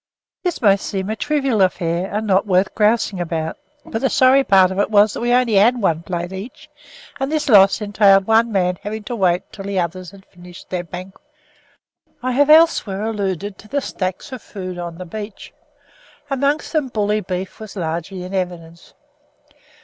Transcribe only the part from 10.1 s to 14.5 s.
finished their banquet. I have elsewhere alluded to the stacks of